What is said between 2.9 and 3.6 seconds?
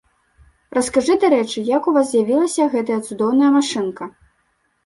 цудоўная